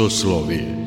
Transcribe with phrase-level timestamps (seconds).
[0.00, 0.80] soslovije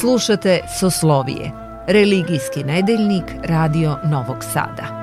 [0.00, 1.52] Slušate Soslovije,
[1.86, 4.95] religijski nedeljnik Radio Novog Sada.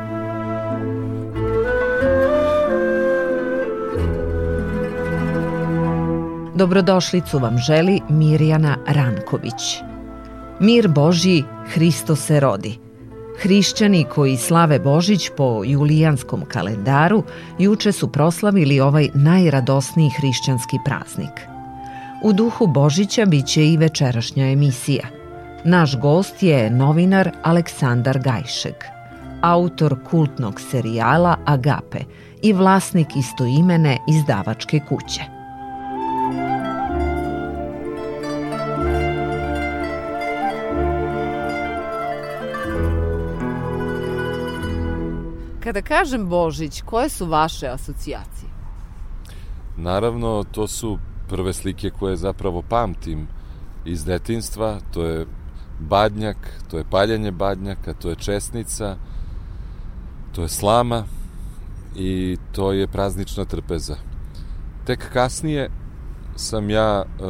[6.64, 9.82] Dobrodošlicu vam želi Mirjana Ranković.
[10.60, 12.80] Mir Božji, Hristo se rodi.
[13.42, 17.24] Hrišćani koji slave Božić po julijanskom kalendaru
[17.60, 21.42] juče su proslavili ovaj najradosniji hrišćanski praznik.
[22.24, 25.08] U duhu Božića biće i večerašnja emisija.
[25.64, 28.76] Naš gost je novinar Aleksandar Gajšeg,
[29.42, 32.00] autor kultnog serijala Agape
[32.42, 35.33] i vlasnik istoimene izdavačke kuće.
[45.64, 48.50] Kada kažem Božić, koje su vaše asocijacije?
[49.78, 50.98] Naravno, to su
[51.30, 53.28] prve slike koje zapravo pamtim
[53.86, 55.26] iz detinstva, to je
[55.80, 56.38] badnjak,
[56.72, 58.98] to je paljanje badnjaka, to je česnica,
[60.32, 61.04] to je slama
[61.96, 63.96] i to je praznična trpeza.
[64.86, 65.70] Tek kasnije
[66.36, 67.24] sam ja e,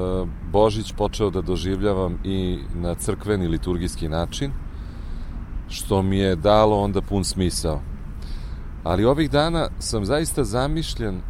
[0.51, 4.51] Božić počeo da doživljavam i na crkveni liturgijski način,
[5.69, 7.92] što mi je dalo onda pun smisao.
[8.83, 11.21] Ali ovih dana sam zaista zamišljen e,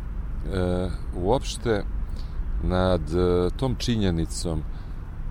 [1.15, 1.83] uopšte
[2.63, 4.63] nad e, tom činjenicom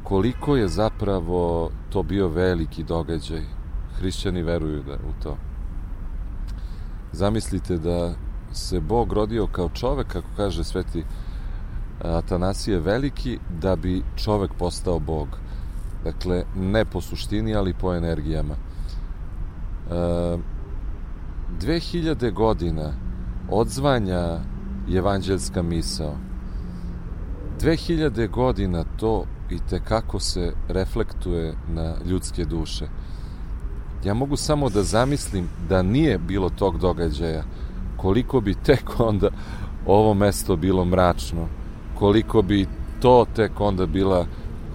[0.02, 3.42] koliko je zapravo to bio veliki događaj.
[3.98, 5.36] Hrišćani veruju da u to.
[7.12, 8.14] Zamislite da
[8.52, 11.04] se Bog rodio kao čovek, kako kaže sveti
[12.02, 15.28] Atanasije Veliki, da bi čovek postao Bog.
[16.04, 18.54] Dakle, ne po suštini, ali po energijama.
[18.54, 20.38] E,
[21.60, 22.92] 2000 godina
[23.50, 24.38] odzvanja
[24.94, 26.14] evanđelska misao.
[27.60, 32.88] 2000 godina to i te kako se reflektuje na ljudske duše.
[34.04, 37.42] Ja mogu samo da zamislim da nije bilo tog događaja,
[37.96, 39.28] koliko bi tek onda
[39.86, 41.48] ovo mesto bilo mračno,
[41.98, 42.66] koliko bi
[43.00, 44.26] to tek onda bila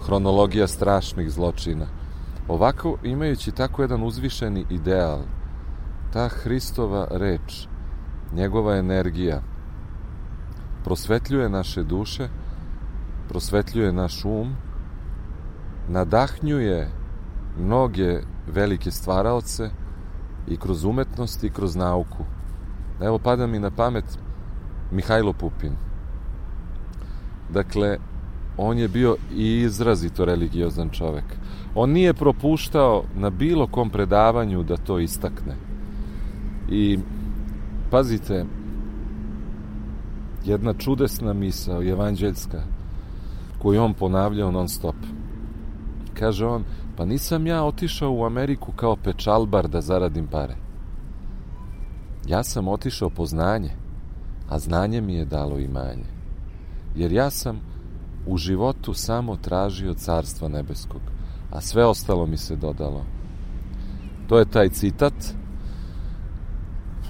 [0.06, 1.86] hronologija strašnih zločina.
[2.48, 5.20] Ovako, imajući tako jedan uzvišeni ideal,
[6.18, 7.68] ta Hristova reč,
[8.34, 9.42] njegova energija,
[10.84, 12.28] prosvetljuje naše duše,
[13.30, 14.56] prosvetljuje naš um,
[15.90, 16.90] nadahnjuje
[17.60, 19.70] mnoge velike stvaraoce
[20.48, 22.26] i kroz umetnost i kroz nauku.
[23.02, 24.20] Evo pada mi na pamet
[24.92, 25.76] Mihajlo Pupin.
[27.50, 27.98] Dakle,
[28.58, 31.38] on je bio i izrazito religiozan čovek.
[31.76, 35.77] On nije propuštao na bilo kom predavanju da to istakne.
[36.70, 37.00] I
[37.92, 38.46] pazite,
[40.46, 42.62] jedna čudesna misao, evanđeljska,
[43.60, 44.96] koju on ponavljao non stop.
[46.14, 46.64] Kaže on,
[46.96, 50.56] pa nisam ja otišao u Ameriku kao pečalbar da zaradim pare.
[52.28, 53.72] Ja sam otišao po znanje,
[54.50, 56.06] a znanje mi je dalo imanje.
[56.96, 57.60] Jer ja sam
[58.26, 61.02] u životu samo tražio carstva nebeskog,
[61.52, 63.06] a sve ostalo mi se dodalo.
[64.28, 65.14] To je taj citat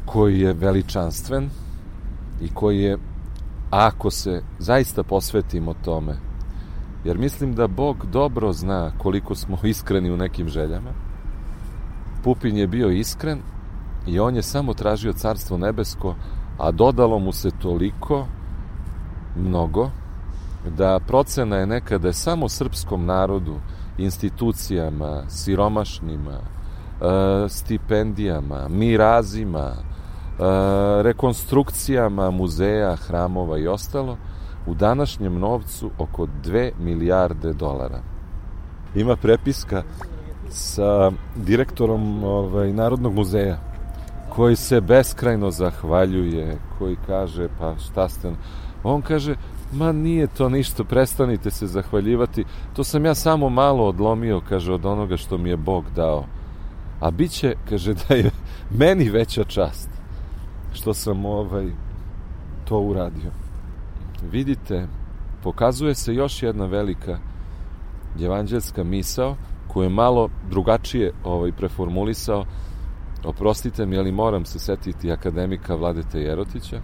[0.08, 1.50] koji je veličanstven
[2.42, 2.98] i koji je,
[3.70, 6.16] ako se zaista posvetimo tome,
[7.04, 10.90] jer mislim da Bog dobro zna koliko smo iskreni u nekim željama,
[12.24, 13.40] Pupin je bio iskren
[14.08, 16.16] i on je samo tražio carstvo nebesko,
[16.58, 18.26] a dodalo mu se toliko,
[19.36, 19.90] mnogo,
[20.78, 23.56] da procena je nekada samo srpskom narodu,
[23.98, 29.74] institucijama, siromašnima, e, stipendijama, mirazima,
[31.02, 34.18] rekonstrukcijama muzeja, hramova i ostalo,
[34.68, 38.00] u današnjem novcu oko 2 milijarde dolara.
[38.96, 39.84] Ima prepiska
[40.50, 43.58] sa direktorom ovaj, Narodnog muzeja
[44.36, 48.32] koji se beskrajno zahvaljuje, koji kaže pa šta ste...
[48.84, 49.36] On kaže,
[49.74, 52.46] ma nije to ništa, prestanite se zahvaljivati,
[52.76, 56.26] to sam ja samo malo odlomio, kaže, od onoga što mi je Bog dao.
[57.00, 58.32] A bit će, kaže, da je
[58.72, 59.97] meni veća čast
[60.78, 61.72] što sam ovaj,
[62.66, 63.32] to uradio.
[64.32, 64.88] Vidite,
[65.44, 67.18] pokazuje se još jedna velika
[68.22, 69.36] evanđelska misao
[69.68, 72.46] koju je malo drugačije ovaj, preformulisao
[73.26, 76.82] oprostite mi, ali moram se setiti akademika Vladete Jerotića,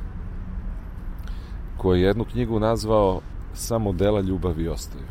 [1.77, 3.21] koji je jednu knjigu nazvao
[3.55, 5.05] Samo dela ljubavi ostaju.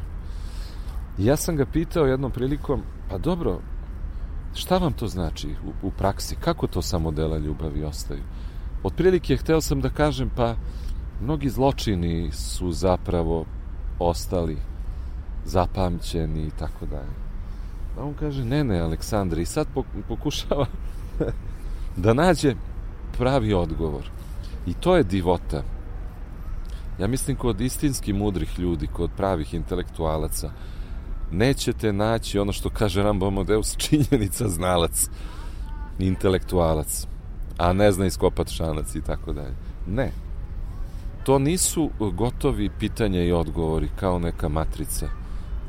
[1.19, 3.61] I ja sam ga pitao jednom prilikom, pa dobro,
[4.55, 6.37] šta vam to znači u, u praksi?
[6.37, 8.23] Kako to samo dela ljubavi ostaju?
[8.83, 10.55] Otprilike hteo sam da kažem, pa
[11.23, 13.45] mnogi zločini su zapravo
[13.99, 14.57] ostali
[15.45, 17.23] zapamćeni i tako dalje.
[17.99, 19.67] A on kaže, ne, ne, Aleksandre, i sad
[20.09, 20.67] pokušava
[22.05, 22.55] da nađe
[23.19, 24.11] pravi odgovor.
[24.67, 25.63] I to je divota.
[26.99, 30.51] Ja mislim kod istinski mudrih ljudi, kod pravih intelektualaca,
[31.33, 35.09] nećete naći ono što kaže Rambo Amadeus, činjenica znalac,
[35.99, 37.07] intelektualac,
[37.59, 39.55] a ne zna iskopat šanac i tako dalje.
[39.87, 40.11] Ne.
[41.25, 45.09] To nisu gotovi pitanja i odgovori kao neka matrica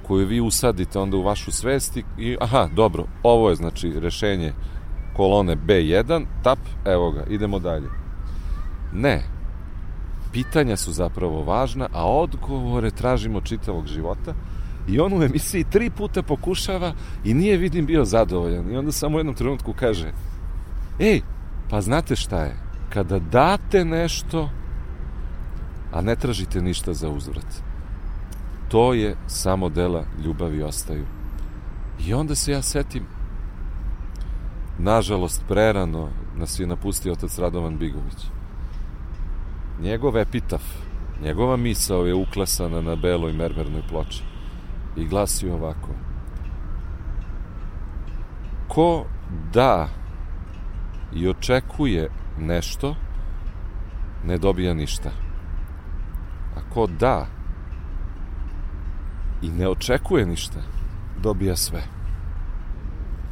[0.07, 4.53] koju vi usadite onda u vašu svest i aha, dobro, ovo je znači rešenje
[5.15, 7.89] kolone B1, tap, evo ga, idemo dalje.
[8.93, 9.23] Ne.
[10.31, 14.33] Pitanja su zapravo važna, a odgovore tražimo čitavog života
[14.87, 16.93] i on u emisiji tri puta pokušava
[17.25, 20.11] i nije vidim bio zadovoljan i onda samo u jednom trenutku kaže
[20.99, 21.21] ej,
[21.73, 22.55] pa znate šta je?
[22.89, 24.49] Kada date nešto
[25.93, 27.63] a ne tražite ništa za uzvrat
[28.73, 31.05] to je samo dela ljubavi ostaju.
[32.07, 33.03] I onda se ja setim
[34.77, 38.25] nažalost prerano nas je napustio otac Radovan Bigović.
[39.81, 40.61] Njegov epitaf
[41.23, 44.23] njegova misao je uklesana na beloj mermernoj ploči
[44.95, 45.89] i glasi ovako.
[48.67, 49.05] Ko
[49.53, 50.02] da
[51.15, 52.95] i očekuje nešto,
[54.25, 55.09] ne dobija ništa.
[56.55, 57.27] A ko da
[59.41, 60.59] i ne očekuje ništa,
[61.21, 61.83] dobija sve.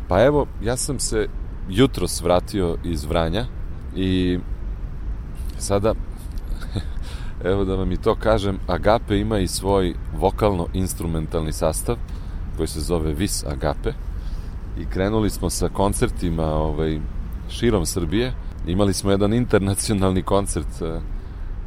[0.07, 1.27] Pa evo, ja sam se
[1.69, 3.45] jutro svratio iz Vranja
[3.95, 4.39] i
[5.57, 5.93] sada
[7.51, 11.95] evo da vam i to kažem, Agape ima i svoj vokalno-instrumentalni sastav
[12.57, 13.93] koji se zove Vis Agape
[14.79, 16.99] i krenuli smo sa koncertima ovaj,
[17.51, 18.33] širom Srbije.
[18.67, 20.99] Imali smo jedan internacionalni koncert eh,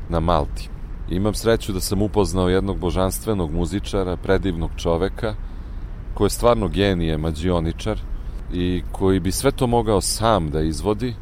[0.08, 0.68] na Malti.
[1.10, 5.34] Imam sreću da sam upoznao jednog božanstvenog muzičara, predivnog čoveka,
[6.14, 7.98] koji je stvarno genije, mađioničar
[8.52, 11.14] i koji bi sve to mogao sam da izvodi,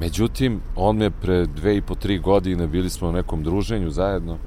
[0.00, 4.38] Međutim, on me pre dve i po tri godine bili smo u nekom druženju zajedno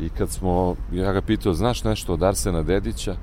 [0.00, 3.16] i kad smo, ja ga pitao, znaš nešto od Arsena Dedića?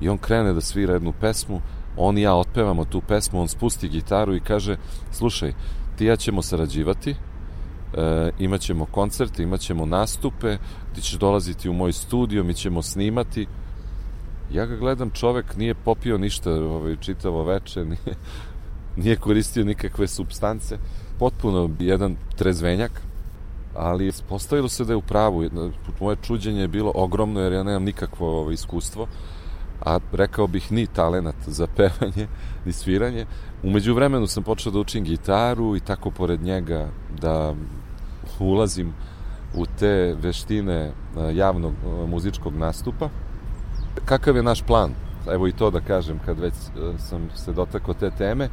[0.00, 1.60] I on krene da svira jednu pesmu,
[1.96, 4.76] on i ja otpevamo tu pesmu, on spusti gitaru i kaže,
[5.12, 5.52] slušaj,
[5.96, 10.58] ti ja ćemo sarađivati, e, imat ćemo koncerte, imat ćemo nastupe,
[10.94, 13.46] ti ćeš dolaziti u moj studio, mi ćemo snimati.
[14.52, 18.16] Ja ga gledam, čovek nije popio ništa ovaj, čitavo veče, nije,
[18.96, 20.78] nije koristio nikakve substance,
[21.18, 23.02] potpuno jedan trezvenjak,
[23.74, 25.44] ali postavilo se da je u pravu.
[26.00, 29.06] Moje čuđenje je bilo ogromno jer ja nemam nikakvo ovo, iskustvo,
[29.86, 32.28] a rekao bih ni talenat za pevanje,
[32.64, 33.26] ni sviranje.
[33.62, 36.88] Umeđu vremenu sam počeo da učim gitaru i tako pored njega
[37.20, 37.54] da
[38.38, 38.92] ulazim
[39.54, 40.92] u te veštine
[41.34, 41.72] javnog
[42.06, 43.08] muzičkog nastupa.
[44.04, 44.94] Kakav je naš plan?
[45.32, 46.54] Evo i to da kažem kad već
[46.98, 48.48] sam se dotakao te teme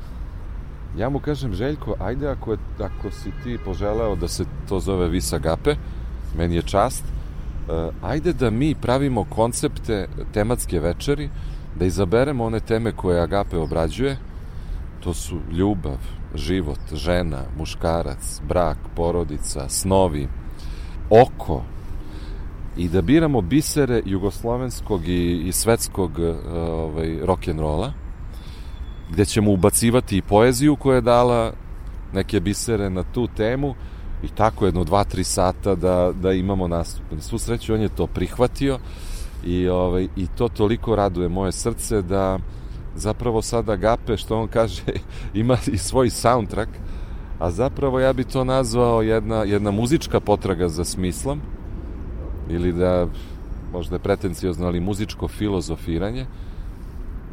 [0.98, 5.08] Ja mu kažem, Željko, ajde ako, je, ako si ti poželeo da se to zove
[5.10, 5.76] Vis Agape,
[6.38, 7.04] meni je čast,
[8.02, 11.30] ajde da mi pravimo koncepte tematske večeri,
[11.76, 14.18] da izaberemo one teme koje Agape obrađuje,
[15.00, 15.98] to su ljubav,
[16.36, 20.28] život, žena, muškarac, brak, porodica, snovi,
[21.10, 21.64] oko,
[22.78, 27.92] i da biramo bisere jugoslovenskog i, i svetskog uh, ovaj, rock'n'rolla,
[29.12, 31.54] gde ćemo ubacivati i poeziju koja je dala
[32.14, 33.76] neke bisere na tu temu
[34.24, 37.04] i tako jedno dva, tri sata da, da imamo nastup.
[37.12, 38.80] Na svu sreću on je to prihvatio
[39.46, 42.40] i, ovaj, i to toliko raduje moje srce da
[42.96, 44.84] zapravo sada Gape, što on kaže,
[45.34, 46.72] ima i svoj soundtrack,
[47.40, 51.42] a zapravo ja bi to nazvao jedna, jedna muzička potraga za smislom
[52.50, 53.08] ili da
[53.74, 56.26] možda je pretencijozno, ali muzičko filozofiranje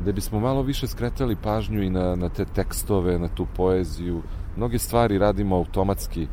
[0.04, 4.22] da bismo malo više skretali pažnju i na, na te tekstove, na tu poeziju.
[4.56, 6.26] Mnoge stvari radimo automatski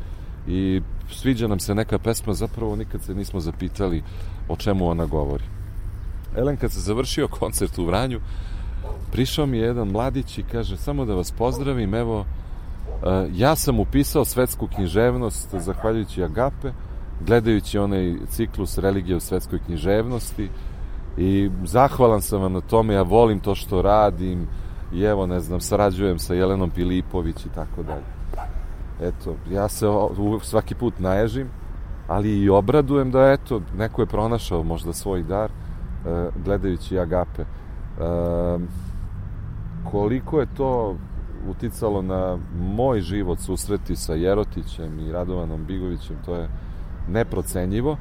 [0.46, 4.02] i sviđa nam se neka pesma, zapravo nikad se nismo zapitali
[4.48, 5.44] o čemu ona govori.
[6.36, 8.20] Elen, kad se završio koncert u Vranju,
[9.12, 13.80] prišao mi je jedan mladić i kaže, samo da vas pozdravim, evo, e, ja sam
[13.80, 16.72] upisao svetsku književnost zahvaljujući Agape,
[17.26, 20.48] gledajući onaj ciklus religije u svetskoj književnosti,
[21.16, 24.46] i zahvalan sam vam na tome, ja volim to što radim,
[24.94, 28.23] i evo, ne znam, sarađujem sa Jelenom Pilipović i tako dalje.
[29.00, 29.86] Eto, ja se
[30.42, 31.48] svaki put naježim,
[32.08, 37.42] ali i obradujem da, eto, neko je pronašao možda svoj dar, e, gledajući Agape.
[37.42, 37.46] E,
[39.90, 40.96] koliko je to
[41.48, 46.48] uticalo na moj život susreti sa Jerotićem i Radovanom Bigovićem, to je
[47.08, 47.96] neprocenjivo,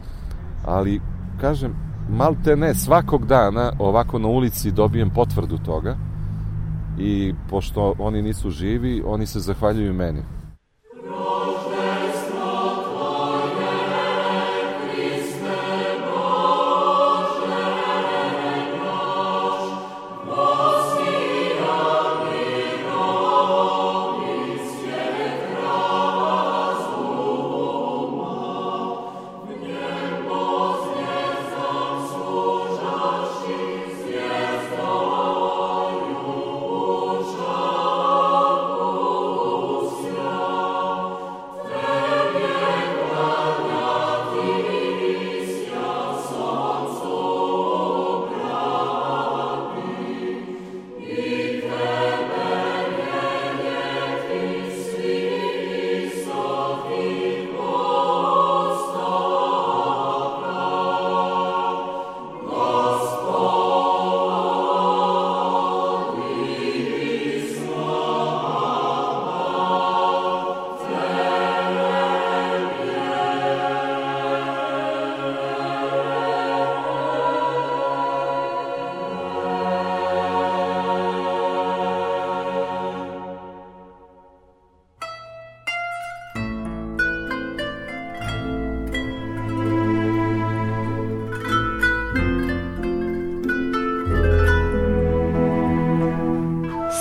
[0.65, 1.01] ali,
[1.41, 1.75] kažem,
[2.09, 5.95] malte ne, svakog dana ovako na ulici dobijem potvrdu toga
[6.97, 10.23] i pošto oni nisu živi, oni se zahvaljuju meni.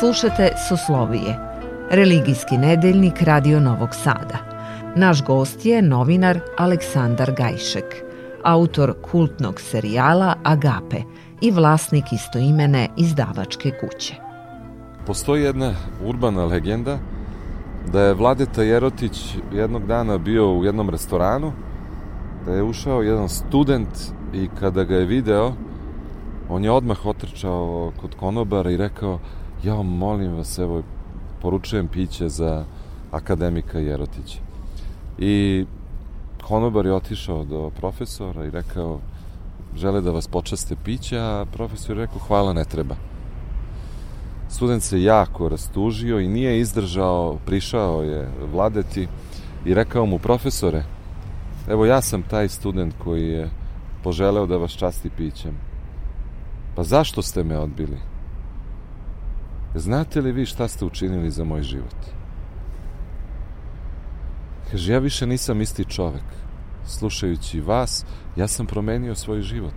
[0.02, 1.38] Slušate Soslovije,
[1.90, 4.38] religijski nedeljnik Radio Novog Sada.
[4.96, 8.04] Naš gost je novinar Aleksandar Gajšek,
[8.44, 11.02] autor kultnog serijala Agape
[11.40, 14.14] i vlasnik istoimene izdavačke kuće.
[15.06, 16.98] Postoji jedna urbana legenda
[17.92, 21.52] da je Vladeta Jerotić jednog dana bio u jednom restoranu,
[22.46, 23.98] da je ušao jedan student
[24.34, 25.52] i kada ga je video,
[26.48, 29.18] on je odmah otrčao kod konobara i rekao
[29.64, 30.82] ja molim vas, evo,
[31.42, 32.64] poručujem piće za
[33.10, 34.38] akademika Jerotića.
[35.18, 35.64] I
[36.42, 39.00] konobar je otišao do profesora i rekao,
[39.76, 42.96] žele da vas počaste piće, a profesor je rekao, hvala, ne treba.
[44.48, 49.08] Student se jako rastužio i nije izdržao, prišao je vladeti
[49.64, 50.84] i rekao mu, profesore,
[51.68, 53.50] evo ja sam taj student koji je
[54.02, 55.56] poželeo da vas časti pićem.
[56.74, 58.11] Pa zašto ste me odbili?
[59.74, 61.96] Znate li vi šta ste učinili za moj život?
[64.70, 66.24] Kaže, ja više nisam isti čovek.
[66.86, 68.04] Slušajući vas,
[68.36, 69.74] ja sam promenio svoj život.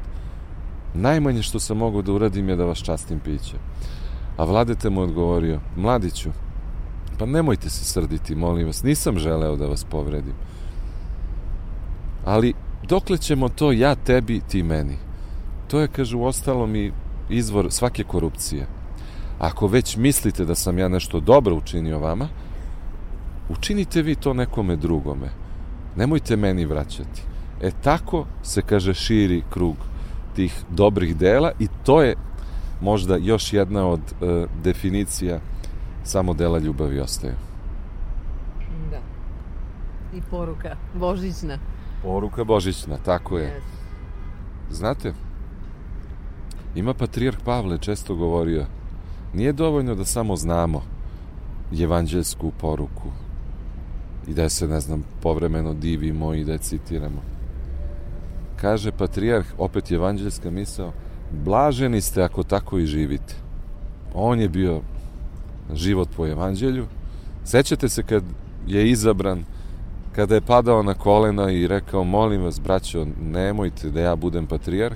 [0.94, 3.58] Najmanje što sam mogao da uradim je da vas častim piće.
[4.38, 6.30] A vladete mu odgovorio, mladiću,
[7.20, 10.34] pa nemojte se srditi, molim vas, nisam želeo da vas povredim.
[12.26, 12.54] Ali,
[12.88, 14.98] dokle ćemo to ja tebi, ti meni?
[15.68, 16.92] To je, kaže, u ostalom i
[17.30, 18.68] izvor svake korupcije.
[19.40, 22.28] Ako već mislite da sam ja nešto dobro učinio vama,
[23.50, 25.30] učinite vi to nekome drugome.
[25.96, 27.22] Nemojte meni vraćati.
[27.62, 29.76] E tako se, kaže, širi krug
[30.36, 32.16] tih dobrih dela i to je
[32.82, 35.40] možda još jedna od e, definicija
[36.04, 37.36] samo dela ljubavi ostaje.
[38.92, 39.00] Da.
[40.18, 41.58] I poruka božićna.
[42.04, 43.48] Poruka božićna, tako je.
[43.48, 43.76] Yes.
[44.76, 45.14] Znate,
[46.76, 48.66] ima patrijarh Pavle često govorio
[49.36, 50.82] Nije dovoljno da samo znamo
[51.82, 53.10] evanđelsku poruku
[54.28, 57.22] i da se, ne znam, povremeno divimo i da je citiramo.
[58.62, 60.92] Kaže patrijarh, opet evanđelska misao,
[61.32, 63.36] blaženi ste ako tako i živite.
[64.14, 64.82] On je bio
[65.74, 66.86] život po evanđelju.
[67.44, 68.24] Sećate se kad
[68.68, 69.44] je izabran,
[70.12, 74.96] kada je padao na kolena i rekao, molim vas, braćo, nemojte da ja budem patrijarh?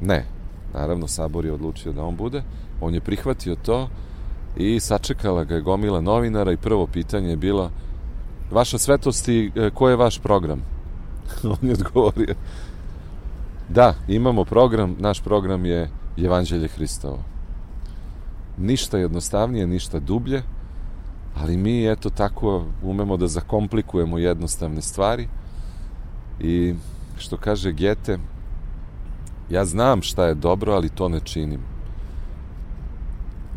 [0.00, 0.24] Ne.
[0.74, 2.42] Naravno, sabor je odlučio da on bude.
[2.80, 3.88] On je prihvatio to
[4.56, 7.70] i sačekala ga je gomila novinara i prvo pitanje je bilo
[8.50, 10.62] Vaša svetosti, e, ko je vaš program?
[11.60, 12.34] On je odgovorio
[13.68, 17.18] Da, imamo program, naš program je Evanđelje Hristovo.
[18.58, 20.42] Ništa jednostavnije, ništa dublje,
[21.34, 25.28] ali mi eto tako umemo da zakomplikujemo jednostavne stvari
[26.40, 26.74] i
[27.18, 28.18] što kaže Gete,
[29.50, 31.60] ja znam šta je dobro, ali to ne činim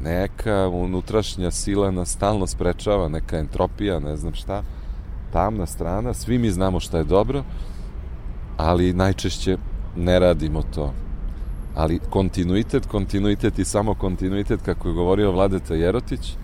[0.03, 4.63] neka unutrašnja sila nas stalno sprečava, neka entropija, ne znam šta,
[5.32, 7.44] tamna strana, svi mi znamo šta je dobro,
[8.58, 9.58] ali najčešće
[9.96, 10.94] ne radimo to.
[11.75, 16.36] Ali kontinuitet, kontinuitet i samo kontinuitet, kako je govorio Vladeta Jerotić,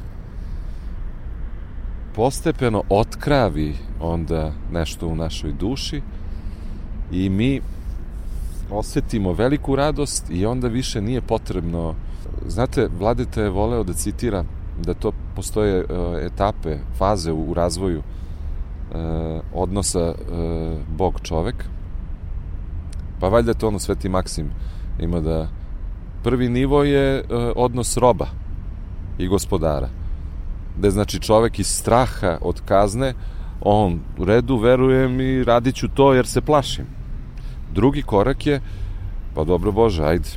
[2.15, 6.01] postepeno otkravi onda nešto u našoj duši
[7.12, 7.62] i mi
[8.71, 11.95] osetimo veliku radost i onda više nije potrebno
[12.47, 14.43] znate, Vladeta je voleo da citira
[14.85, 15.89] da to postoje uh,
[16.21, 18.95] etape, faze u, u razvoju uh,
[19.53, 20.15] odnosa uh,
[20.97, 21.55] Bog-čovek
[23.19, 24.51] pa valjda to ono Sveti Maksim
[24.99, 25.47] ima da
[26.23, 27.23] prvi nivo je
[27.55, 28.27] odnos roba
[29.17, 29.89] i gospodara
[30.77, 33.13] gde znači čovek iz straha od kazne
[33.61, 36.85] on u redu verujem i radit ću to jer se plašim.
[37.73, 38.61] Drugi korak je
[39.35, 40.29] pa dobro Bože ajde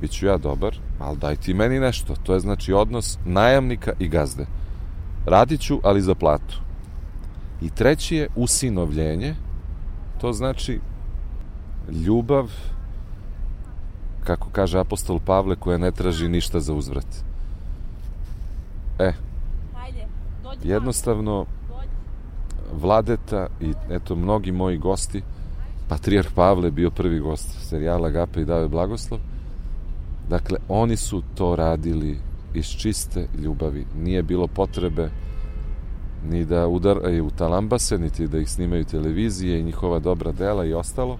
[0.00, 4.08] bit ću ja dobar ali daj ti meni nešto to je znači odnos najamnika i
[4.08, 4.46] gazde.
[5.26, 6.60] Radit ću ali za platu.
[7.62, 9.34] I treći je usinovljenje
[10.20, 10.80] to znači
[12.06, 12.50] ljubav
[14.24, 17.06] kako kaže apostol Pavle koja ne traži ništa za uzvrat.
[18.98, 19.12] E
[20.62, 21.46] jednostavno
[22.72, 25.22] Vladeta i eto mnogi moji gosti
[25.88, 29.20] Patrijarh Pavle bio prvi gost serijala Agape i Dave Blagoslov
[30.34, 32.18] dakle oni su to radili
[32.54, 35.10] iz čiste ljubavi nije bilo potrebe
[36.30, 41.18] ni da udaraju talambase niti da ih snimaju televizije i njihova dobra dela i ostalo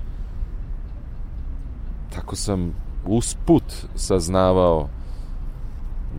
[2.14, 2.74] tako sam
[3.06, 4.88] usput saznavao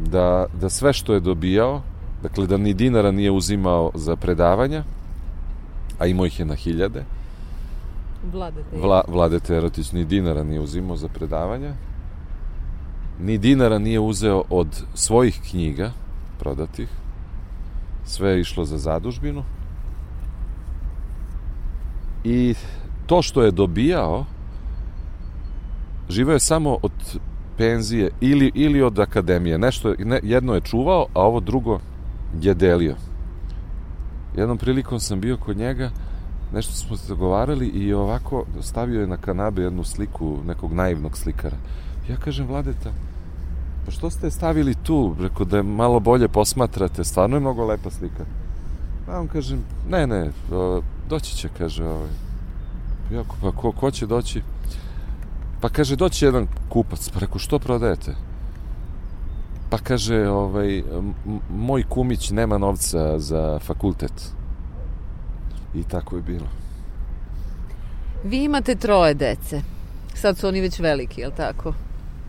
[0.06, 1.82] da, da sve što je dobijao
[2.26, 4.84] Dakle, da ni dinara nije uzimao za predavanja,
[6.00, 7.04] a imao ih je na hiljade.
[8.34, 8.78] Vladete.
[8.78, 11.74] Vla, Vladete Erotić ni dinara nije uzimao za predavanja.
[13.20, 15.92] Ni dinara nije uzeo od svojih knjiga
[16.40, 16.90] prodatih.
[18.06, 19.44] Sve je išlo za zadužbinu.
[22.24, 22.56] I
[23.06, 24.26] to što je dobijao,
[26.10, 26.92] živeo je samo od
[27.58, 29.58] penzije ili, ili od akademije.
[29.58, 31.80] Nešto, ne, jedno je čuvao, a ovo drugo
[32.42, 32.96] je delio.
[34.38, 35.90] Jednom prilikom sam bio kod njega,
[36.54, 41.58] nešto smo se dogovarali i ovako stavio je na kanabe jednu sliku nekog naivnog slikara.
[42.10, 42.92] Ja kažem, Vladeta,
[43.86, 45.16] pa što ste stavili tu?
[45.20, 48.26] Rekao da je malo bolje posmatrate, stvarno je mnogo lepa slika.
[49.06, 50.32] Pa on kažem, ne, ne,
[51.10, 52.10] doći će, kaže, ovaj.
[53.14, 54.42] Ja, pa ko, ko će doći?
[55.62, 57.10] Pa kaže, doći jedan kupac.
[57.10, 58.16] Pa rekao, što prodajete?
[59.70, 60.84] Pa kaže, ovaj,
[61.50, 64.32] moj kumić nema novca za fakultet.
[65.76, 66.48] I tako je bilo.
[68.24, 69.62] Vi imate troje dece.
[70.14, 71.74] Sad su oni već veliki, je li tako?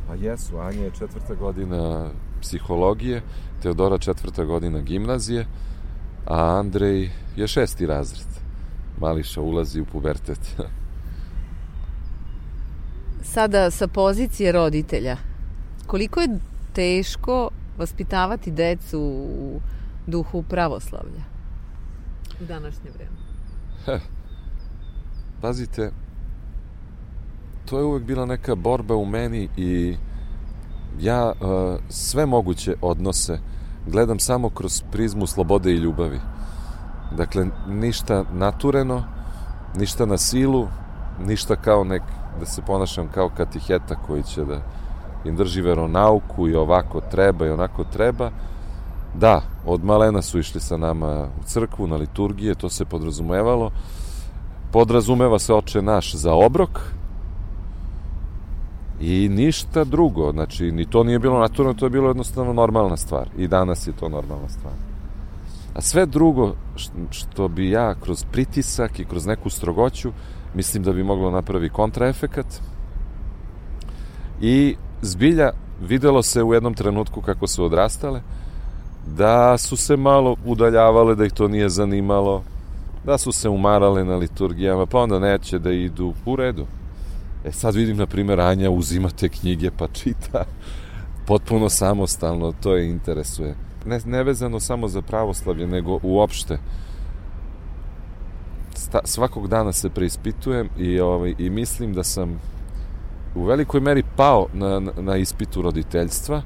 [0.06, 0.58] Pa jesu.
[0.58, 3.22] Anja je četvrta godina psihologije,
[3.62, 5.46] Teodora četvrta godina gimnazije,
[6.26, 8.26] a Andrej je šesti razred.
[9.00, 10.56] Mališa ulazi u pubertet.
[13.34, 15.16] Sada sa pozicije roditelja,
[15.86, 16.38] koliko je
[16.72, 19.60] teško vaspitavati decu u
[20.06, 21.36] duhu pravoslavlja
[22.40, 23.16] u današnje vreme?
[23.84, 24.00] He,
[25.40, 25.90] pazite,
[27.66, 29.96] to je uvek bila neka borba u meni i
[31.00, 33.38] ja uh, sve moguće odnose
[33.86, 36.20] gledam samo kroz prizmu slobode i ljubavi.
[37.16, 39.04] Dakle, ništa natureno,
[39.76, 40.68] ništa na silu,
[41.26, 42.02] ništa kao nek,
[42.40, 44.60] da se ponašam kao katiheta koji će da
[45.24, 48.30] im drži veronauku i ovako treba i onako treba.
[49.14, 53.70] Da, od malena su išli sa nama u crkvu, na liturgije, to se podrazumevalo.
[54.72, 56.80] Podrazumeva se oče naš za obrok
[59.00, 60.32] i ništa drugo.
[60.32, 63.28] Znači, ni to nije bilo naturno, to je bilo jednostavno normalna stvar.
[63.38, 64.74] I danas je to normalna stvar.
[65.74, 66.54] A sve drugo
[67.10, 70.12] što bi ja kroz pritisak i kroz neku strogoću,
[70.54, 72.46] mislim da bi moglo napravi kontraefekat
[74.40, 78.20] i zbilja videlo se u jednom trenutku kako su odrastale,
[79.06, 82.42] da su se malo udaljavale, da ih to nije zanimalo,
[83.04, 86.66] da su se umarale na liturgijama, pa onda neće da idu u redu.
[87.46, 90.44] E sad vidim, na primjer, Anja uzima te knjige pa čita
[91.26, 93.54] potpuno samostalno, to je interesuje.
[93.84, 96.58] Ne, nevezano samo za pravoslavlje, nego uopšte.
[98.74, 102.40] Sta, svakog dana se preispitujem i, ovaj, i mislim da sam
[103.34, 106.42] u velikoj meri pao na, na ispitu roditeljstva,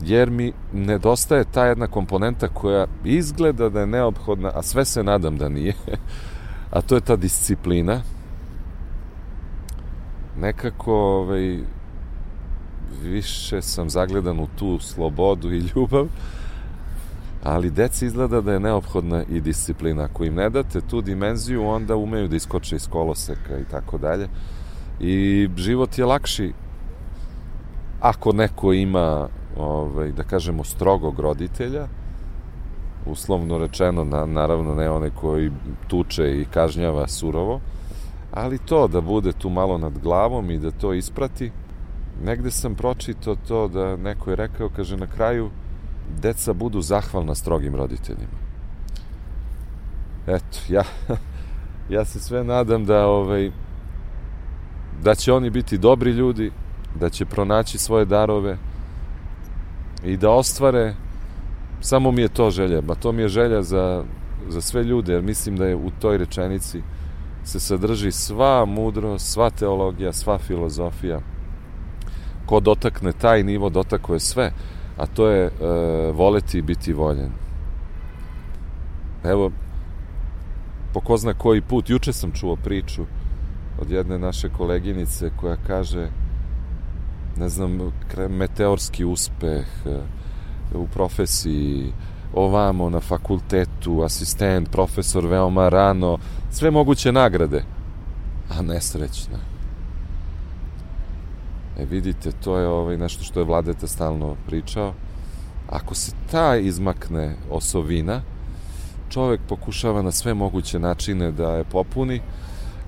[0.00, 5.36] jer mi nedostaje ta jedna komponenta koja izgleda da je neophodna, a sve se nadam
[5.36, 5.74] da nije,
[6.76, 8.02] a to je ta disciplina.
[10.40, 11.58] Nekako ovaj,
[13.02, 16.06] više sam zagledan u tu slobodu i ljubav,
[17.44, 20.04] ali deci izgleda da je neophodna i disciplina.
[20.04, 24.28] Ako im ne date tu dimenziju, onda umeju da iskoče iz koloseka i tako dalje.
[25.00, 26.52] I život je lakši
[28.00, 31.86] ako neko ima, ovaj, da kažemo, strogog roditelja,
[33.06, 35.50] uslovno rečeno, na, naravno ne one koji
[35.88, 37.60] tuče i kažnjava surovo,
[38.38, 41.50] ali to da bude tu malo nad glavom i da to isprati,
[42.24, 45.50] negde sam pročito to da neko je rekao, kaže na kraju,
[46.22, 48.38] deca budu zahvalna strogim roditeljima.
[50.26, 50.82] Eto, ja,
[51.94, 53.50] ja se sve nadam da ovaj,
[55.02, 56.50] da će oni biti dobri ljudi,
[57.00, 58.56] da će pronaći svoje darove
[60.04, 60.94] i da ostvare
[61.80, 64.04] samo mi je to želja, ba to mi je želja za,
[64.48, 66.82] za sve ljude, jer mislim da je u toj rečenici
[67.48, 71.20] se sadrži sva mudrost, sva teologija, sva filozofija.
[72.46, 74.52] Ko dotakne taj nivo, dotako je sve,
[74.96, 75.50] a to je e,
[76.12, 77.32] voleti i biti voljen.
[79.24, 79.50] Evo,
[80.92, 83.06] po ko zna koji put, juče sam čuo priču
[83.80, 86.08] od jedne naše koleginice koja kaže
[87.36, 87.92] ne znam,
[88.28, 89.98] meteorski uspeh e,
[90.74, 91.92] u profesiji,
[92.34, 96.18] ovamo na fakultetu, asistent, profesor veoma rano,
[96.50, 97.64] sve moguće nagrade,
[98.50, 99.38] a nesrećna.
[101.78, 104.92] E vidite, to je ovaj nešto što je Vladeta stalno pričao.
[105.70, 108.22] Ako se ta izmakne osovina,
[109.08, 112.20] čovek pokušava na sve moguće načine da je popuni,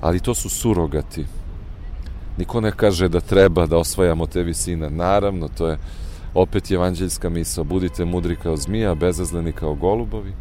[0.01, 1.27] ali to su surogati.
[2.39, 4.91] Niko ne kaže da treba da osvajamo te visine.
[4.91, 5.79] Naravno, to je
[6.35, 7.63] opet evanđeljska misa.
[7.63, 10.33] Budite mudri kao zmija, bezazleni kao golubovi.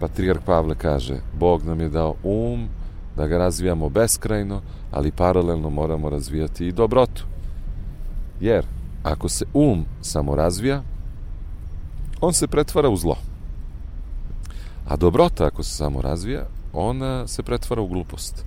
[0.00, 2.68] Patrijarh Pavle kaže, Bog nam je dao um
[3.16, 7.24] da ga razvijamo beskrajno, ali paralelno moramo razvijati i dobrotu.
[8.40, 8.66] Jer,
[9.02, 10.82] ako se um samo razvija,
[12.20, 13.16] on se pretvara u zlo.
[14.88, 18.44] A dobrota, ako se samo razvija, ona se pretvara u glupost.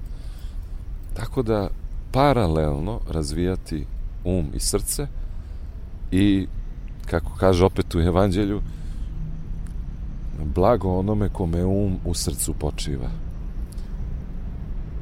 [1.14, 1.70] Tako da
[2.12, 3.86] paralelno razvijati
[4.24, 5.08] um i srce
[6.12, 6.48] i,
[7.10, 8.62] kako kaže opet u evanđelju,
[10.56, 13.10] blago onome kome um u srcu počiva.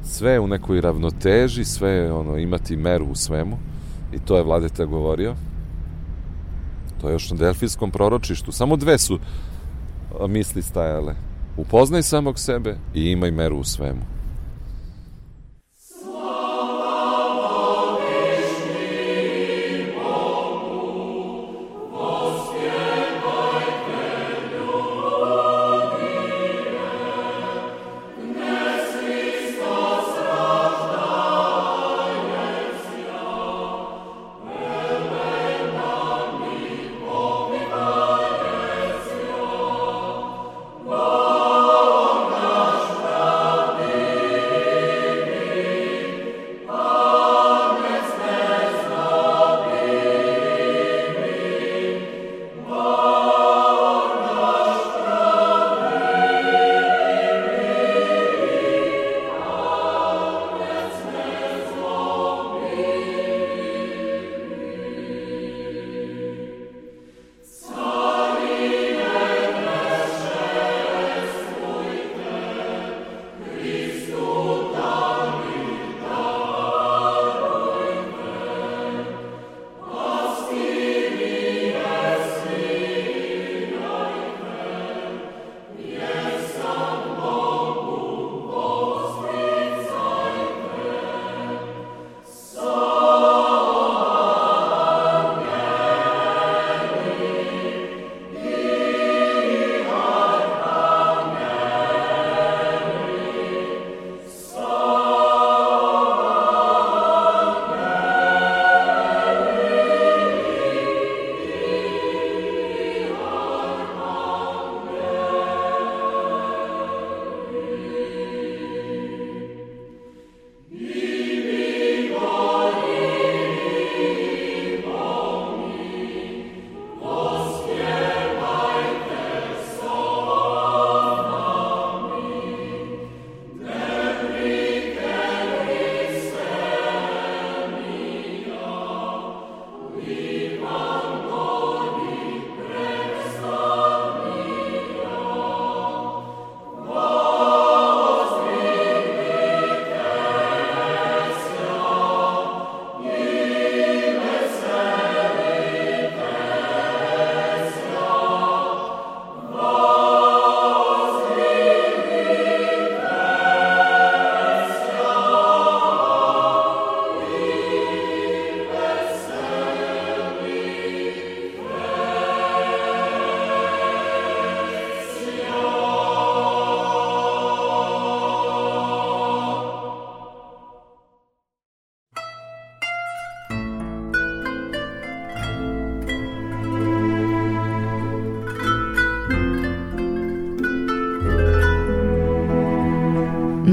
[0.02, 3.58] Sve je u nekoj ravnoteži, sve je ono, imati meru u svemu
[4.12, 5.34] i to je Vladeta govorio.
[7.00, 8.52] To je još na delfijskom proročištu.
[8.52, 9.18] Samo dve su
[10.28, 11.14] misli stajale.
[11.56, 14.15] Upoznaj samog sebe i imaj meru u svemu.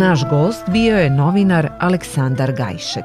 [0.03, 3.03] Naš gost bio je novinar Aleksandar Gajšek,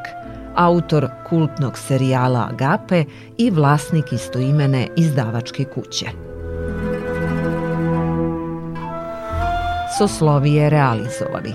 [0.54, 3.04] autor kultnog serijala Agape
[3.36, 6.06] i vlasnik istoimene izdavačke kuće.
[9.98, 11.54] Soslovije realizovali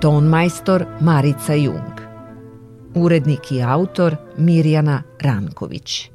[0.00, 2.00] Ton majstor Marica Jung
[2.94, 6.10] Urednik i autor Mirjana Ranković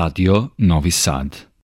[0.00, 1.49] Radio Novi Sad